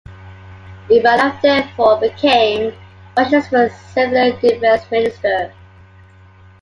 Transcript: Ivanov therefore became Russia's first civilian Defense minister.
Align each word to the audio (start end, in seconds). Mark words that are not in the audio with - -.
Ivanov 0.89 1.39
therefore 1.43 1.99
became 1.99 2.73
Russia's 3.15 3.47
first 3.49 3.93
civilian 3.93 4.35
Defense 4.39 4.89
minister. 4.89 5.53